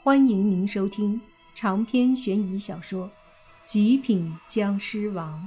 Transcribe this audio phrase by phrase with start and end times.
[0.00, 1.20] 欢迎您收听
[1.56, 3.06] 长篇悬疑小说
[3.64, 5.42] 《极品僵尸王》，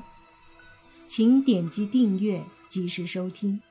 [1.07, 3.61] 请点击订阅，及时收听。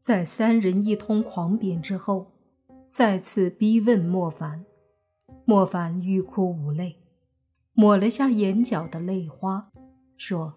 [0.00, 2.30] 在三人一通狂贬之后，
[2.88, 4.64] 再次逼问莫凡，
[5.44, 7.02] 莫凡欲哭无泪，
[7.72, 9.72] 抹了下眼角的泪花，
[10.16, 10.54] 说：“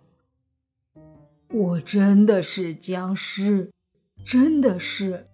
[1.52, 3.74] 我真的是僵尸，
[4.24, 5.28] 真的是。”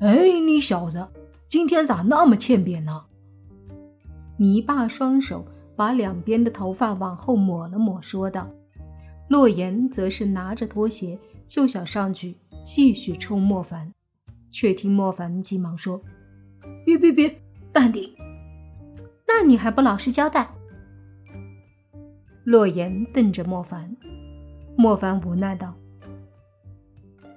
[0.00, 1.06] 哎，你小子，
[1.46, 3.04] 今天咋那么欠扁呢？
[4.38, 5.46] 泥巴双手
[5.76, 8.50] 把两边的头发往后抹了抹，说道。
[9.28, 13.92] 洛言则是拿着拖鞋就想上去继续抽莫凡，
[14.50, 16.00] 却听莫凡急忙说
[16.86, 17.38] ：“别别别，
[17.70, 18.10] 淡定。
[19.28, 20.50] 那你还不老实交代？”
[22.44, 23.94] 洛言瞪着莫凡，
[24.78, 25.74] 莫凡无奈道：“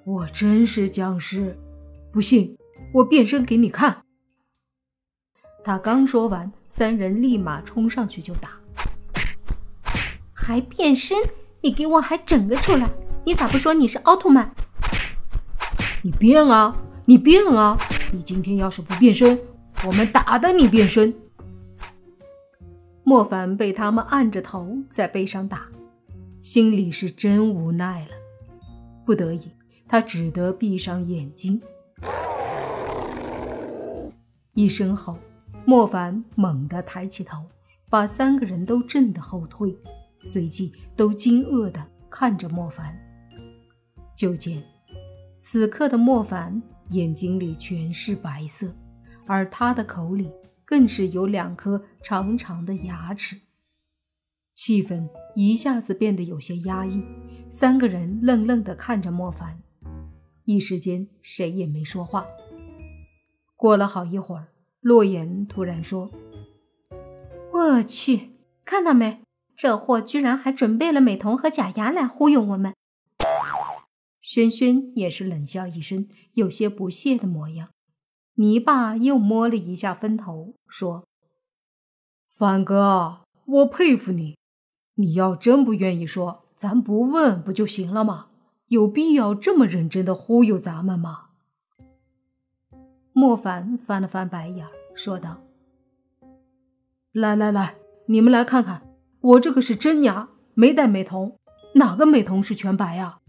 [0.07, 1.53] 我真是僵尸。”
[2.13, 2.55] 不信，
[2.93, 4.03] 我变身给你看。
[5.63, 8.51] 他刚说完，三人立马冲上去就打。
[10.31, 11.17] 还变身？
[11.61, 12.87] 你给我还整个出来！
[13.25, 14.53] 你咋不说你是奥特曼？
[16.03, 16.77] 你变啊！
[17.05, 17.75] 你变啊！
[18.11, 19.39] 你今天要是不变身，
[19.83, 21.11] 我们打的你变身。
[23.03, 25.67] 莫凡被他们按着头在背上打，
[26.43, 28.11] 心里是真无奈了。
[29.03, 29.49] 不得已，
[29.87, 31.59] 他只得闭上眼睛。
[34.55, 35.17] 一声吼，
[35.65, 37.43] 莫凡猛地抬起头，
[37.89, 39.75] 把三个人都震得后退，
[40.23, 42.95] 随即都惊愕地看着莫凡。
[44.15, 44.63] 就见
[45.39, 48.71] 此刻的莫凡眼睛里全是白色，
[49.25, 50.29] 而他的口里
[50.63, 53.41] 更是有两颗长长的牙齿。
[54.53, 57.03] 气氛一下子变得有些压抑，
[57.49, 59.59] 三个人愣愣地看着莫凡，
[60.45, 62.23] 一时间谁也没说话。
[63.63, 64.49] 过了好一会儿，
[64.81, 66.11] 洛言突然说
[67.53, 68.31] ：“我去，
[68.65, 69.21] 看到没？
[69.55, 72.73] 这货居然还准备了美瞳和假牙来忽悠我们。”
[74.21, 77.69] 轩轩也是冷笑一声，有些不屑的模样。
[78.33, 81.07] 泥巴又摸了一下分头，说
[82.35, 84.35] ：“凡哥，我佩服你。
[84.95, 88.27] 你要真不愿意说，咱不问不就行了吗？
[88.67, 91.27] 有必要这么认真的忽悠咱们吗？”
[93.15, 95.43] 莫凡翻了翻白眼，说道
[97.13, 97.75] ：“来来来，
[98.07, 98.81] 你们来看看，
[99.21, 101.37] 我这个是真牙，没戴美瞳。
[101.75, 103.19] 哪个美瞳是全白啊？”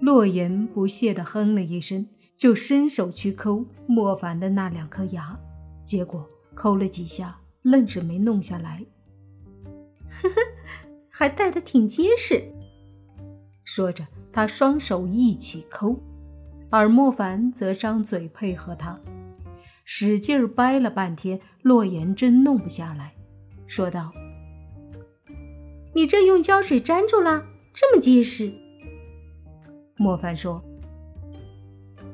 [0.00, 5.38] 洛言不屑地哼了一声，就伸手去抠莫凡的那两颗牙，
[5.84, 8.84] 结果抠了几下，愣是没弄下来。
[10.20, 10.34] 呵呵，
[11.08, 12.52] 还戴得挺结实。
[13.62, 15.96] 说着，他双手一起抠。
[16.72, 18.98] 而莫凡则张嘴配合他，
[19.84, 23.12] 使劲儿掰了半天，洛言真弄不下来，
[23.66, 24.10] 说道
[25.94, 27.44] ：“你这用胶水粘住了，
[27.74, 28.50] 这么结实。”
[29.98, 30.64] 莫凡说：“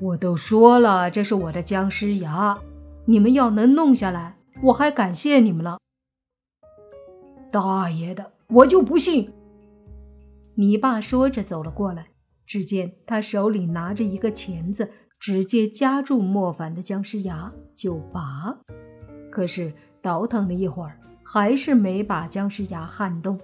[0.03, 2.59] 我都说了，这是我的僵尸牙，
[3.05, 5.79] 你们要能弄下来，我还感谢你们了。”
[7.53, 9.33] 大爷的，我就不信！
[10.57, 12.09] 你爸说着走了过来。
[12.49, 18.59] 只见他手里拿着一个钳子，直接夹住莫凡的僵尸牙就拔，
[19.31, 23.39] 可是倒腾了一会儿，还是没把僵尸牙撼动。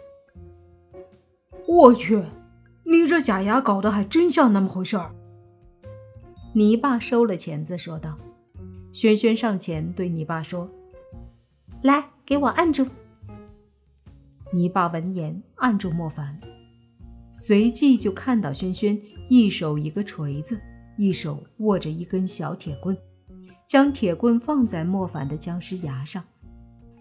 [1.69, 2.25] 我去，
[2.85, 5.15] 你这假牙搞得还真像那么回事儿。
[6.55, 8.17] 你爸收了钳子，说道
[8.91, 10.71] ：“轩轩上前对你爸说
[11.85, 12.87] ：‘来，给我按住。’
[14.51, 16.41] 你爸闻言按住莫凡。”
[17.35, 20.61] 随即就看到轩轩一手一个锤子，
[20.97, 22.97] 一手握着一根小铁棍，
[23.69, 26.23] 将铁棍放在莫凡的僵尸牙上，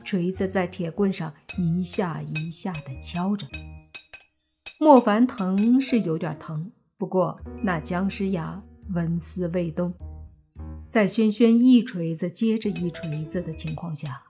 [0.03, 3.45] 锤子在铁棍上一下一下的敲着。
[4.79, 8.61] 莫凡疼是有点疼，不过那僵尸牙
[8.93, 9.93] 纹丝未动，
[10.89, 14.23] 在轩轩一锤子接着一锤子的情况下，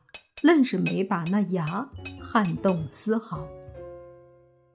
[0.44, 1.90] 愣是没把那牙
[2.22, 3.48] 撼动丝毫。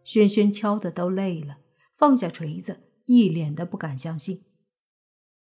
[0.09, 1.59] 轩轩敲的都累了，
[1.93, 4.43] 放下锤子，一脸的不敢相信。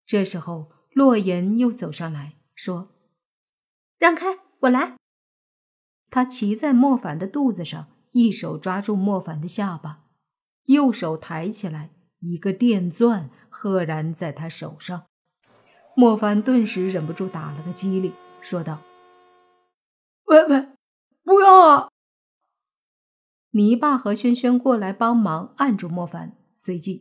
[0.06, 2.88] 这时候，洛言又走上来说
[4.00, 4.97] ：“让开，我来。”
[6.08, 10.05] 他骑在莫凡的肚子上，一手抓住莫凡的下巴，
[10.64, 15.05] 右手抬起来，一个电钻赫然在他手上。
[15.94, 18.11] 莫凡顿时忍不住打了个激灵，
[18.41, 18.81] 说道
[20.25, 20.69] ：“喂喂，
[21.23, 21.91] 不要啊！”
[23.56, 27.00] 泥巴和轩轩过来帮忙按住莫凡，随即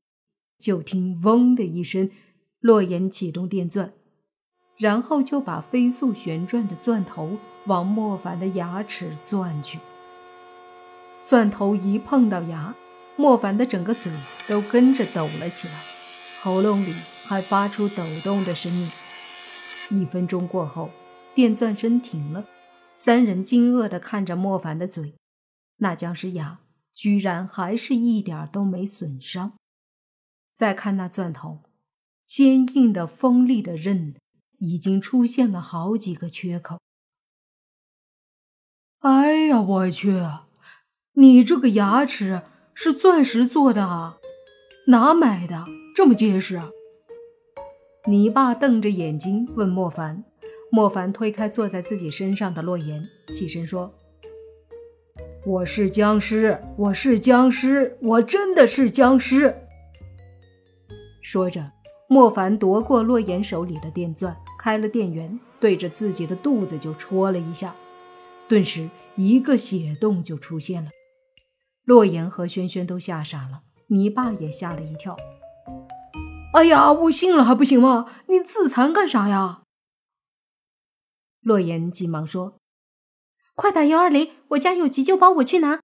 [0.58, 2.10] 就听“嗡”的一声，
[2.62, 3.92] 洛言启动电钻，
[4.78, 9.82] 然后就把飞速旋转的钻头往莫凡的牙齿钻去。
[11.22, 12.74] 钻头一碰到牙，
[13.18, 14.10] 莫凡的整个嘴
[14.48, 15.84] 都跟着抖了起来，
[16.40, 18.90] 喉咙里还发出抖动的声音。
[19.90, 20.90] 一分钟过后，
[21.34, 22.46] 电钻声停了，
[22.96, 25.16] 三人惊愕地看着莫凡的嘴，
[25.78, 26.60] 那僵尸牙
[26.94, 29.54] 居然还是一点都没损伤。
[30.54, 31.64] 再看那钻头。
[32.24, 34.16] 坚硬的、锋利的刃
[34.58, 36.80] 已经出现了好几个缺口。
[39.02, 40.26] 哎呀，我去！
[41.14, 42.42] 你这个牙齿
[42.74, 44.18] 是钻石做的啊？
[44.88, 46.60] 哪买的这么结实？
[48.08, 50.24] 你爸瞪着眼睛问莫凡。
[50.72, 53.94] 莫凡推开坐在自己身上的洛言，起身说
[55.46, 59.56] ：“我是僵尸，我是僵尸，我真的是僵尸。”
[61.22, 61.72] 说着。
[62.08, 67.76] 莫凡夺过洛言手里的电钻，开了电源，对着自己的肚子就戳了一下，
[68.48, 70.92] 顿时一个血洞就出现了。
[71.84, 75.18] 洛言和轩轩都吓傻了，你爸也吓了一跳。
[76.54, 78.06] 哎呀，我信了还不行吗？
[78.28, 79.64] 你自残干啥呀？
[81.42, 82.60] 洛言急忙说
[83.56, 85.82] ：“快打幺二零，我家有急救包，我去拿。”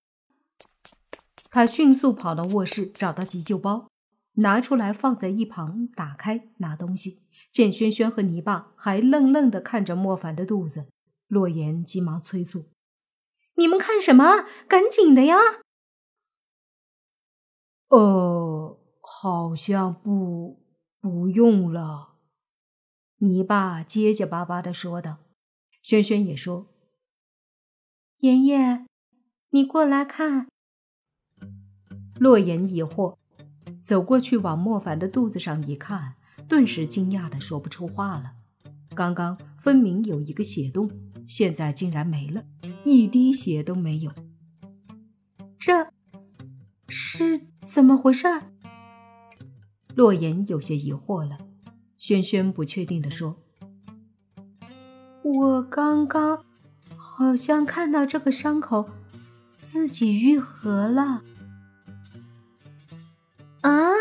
[1.49, 3.87] 他迅速跑到卧室，找到急救包。
[4.35, 7.21] 拿出来放在一旁，打开拿东西。
[7.51, 10.87] 见轩轩和泥巴还愣愣地看着莫凡的肚子，
[11.27, 12.69] 洛言急忙催促
[13.55, 14.45] ：“你们看什么？
[14.69, 15.37] 赶紧的呀
[17.89, 20.63] ！”“呃，好像不
[21.01, 22.15] 不用了。”
[23.19, 25.17] 泥巴结结巴巴地说道。
[25.81, 26.70] 轩轩也说
[28.21, 28.85] ：“爷爷，
[29.49, 30.47] 你过来看。”
[32.19, 33.15] 洛言疑惑。
[33.83, 36.13] 走过去，往莫凡的肚子上一看，
[36.47, 38.33] 顿时惊讶的说不出话了。
[38.93, 40.91] 刚刚分明有一个血洞，
[41.25, 42.45] 现在竟然没了，
[42.85, 44.11] 一滴血都没有。
[45.57, 45.91] 这
[46.87, 48.27] 是怎么回事？
[49.95, 51.39] 洛言有些疑惑了。
[51.97, 53.37] 轩轩不确定的说
[55.23, 56.45] ：“我刚刚
[57.21, 58.89] 好像看到这个伤口
[59.55, 61.21] 自己愈合了。”
[63.61, 63.91] 啊，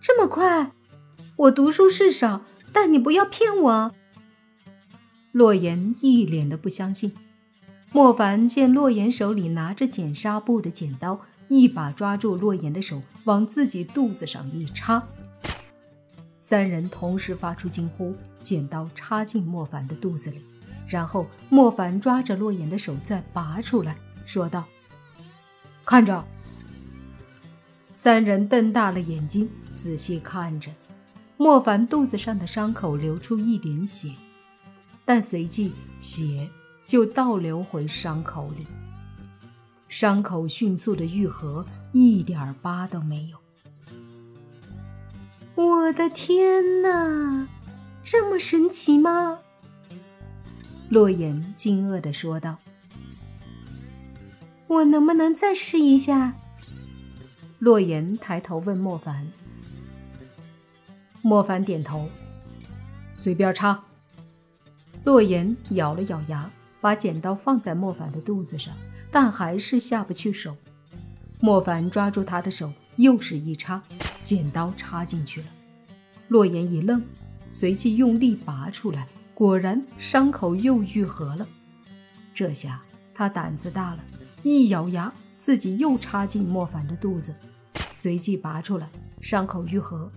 [0.00, 0.72] 这么快！
[1.36, 2.42] 我读书是少，
[2.72, 3.92] 但你不要骗我。
[5.32, 7.12] 洛言一脸的不相信。
[7.92, 15.06] 莫凡见洛言手里拿着剪纱布的剪刀，一把抓住洛言的手，往自己肚子上一插。
[16.38, 20.42] 三人同时发出惊呼，剪刀插进莫凡的肚子里，
[20.88, 23.94] 然后莫凡抓着洛言的手再拔出来，
[24.26, 24.64] 说道
[25.84, 26.24] ：“看着。”
[27.92, 30.70] 三人瞪大了眼睛，仔细看着
[31.36, 34.12] 莫凡肚子上的伤口，流出一点血，
[35.04, 36.48] 但随即血
[36.86, 38.66] 就倒流回伤口里，
[39.88, 43.38] 伤口迅速的愈合，一点疤都没有。
[45.56, 47.48] 我的天哪，
[48.04, 49.40] 这么神奇吗？
[50.88, 52.56] 洛言惊愕的说道
[54.66, 56.34] ：“我能不能再试一下？”
[57.60, 59.30] 洛言抬头问莫凡，
[61.20, 62.08] 莫凡点头，
[63.14, 63.84] 随便插。
[65.04, 68.72] 洛言咬了咬牙，把剪刀放在莫凡的肚子上，
[69.10, 70.56] 但还是下不去手。
[71.40, 73.82] 莫凡抓住他的手，又是一插，
[74.22, 75.46] 剪刀插进去了。
[76.28, 77.02] 洛言一愣，
[77.50, 79.06] 随即用力拔出来，
[79.38, 81.46] 果然伤口又愈合了。
[82.34, 82.82] 这下
[83.14, 84.00] 他胆子大了，
[84.42, 85.12] 一咬牙。
[85.38, 87.32] 自己又插进莫凡的肚子，
[87.94, 88.90] 随即拔出来，
[89.20, 90.10] 伤口愈合。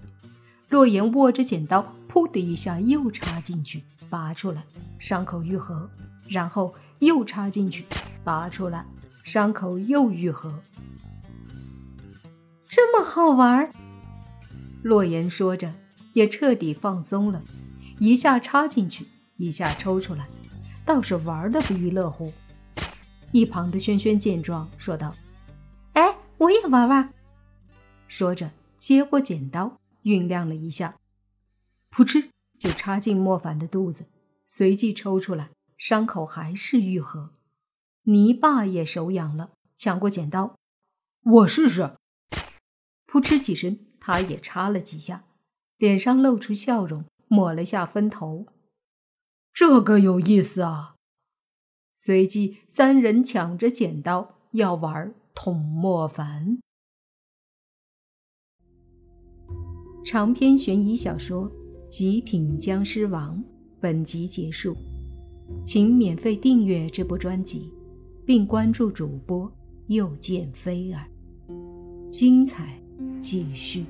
[0.69, 4.63] 洛言握着剪刀，噗的一下又插进去，拔出来，
[4.97, 5.87] 伤口愈合，
[6.27, 7.85] 然后又插进去，
[8.23, 8.83] 拔出来，
[9.23, 10.63] 伤口又愈合。
[12.67, 13.71] 这么好玩？
[14.81, 15.71] 洛言说着，
[16.13, 17.43] 也彻底放松了，
[18.01, 19.05] 一下插进去，
[19.37, 20.27] 一下抽出来，
[20.83, 22.33] 倒是玩的不亦乐乎。
[23.31, 25.15] 一旁的轩轩见状，说道
[25.93, 27.13] ：“哎，我也玩玩。”
[28.09, 30.95] 说着，接过剪刀，酝酿了一下，
[31.91, 34.07] 噗嗤，就插进莫凡的肚子，
[34.47, 37.35] 随即抽出来，伤口还是愈合。
[38.05, 40.57] 泥巴也手痒了，抢过剪刀
[41.23, 41.97] ：“我试试。”
[43.05, 45.25] 噗嗤几声，他也插了几下，
[45.77, 48.45] 脸上露出笑容，抹了下分头
[49.55, 50.95] ：“这个有意思啊。”
[51.95, 56.59] 随即，三人抢着剪刀要玩捅莫凡。
[60.03, 61.49] 长篇悬疑小说
[61.87, 63.41] 《极品僵尸王
[63.79, 64.75] 本集结束，
[65.63, 67.71] 请免费订阅这部专辑，
[68.25, 69.49] 并关注主播
[69.87, 71.07] 又见菲儿，
[72.09, 72.77] 精彩
[73.21, 73.85] 继续。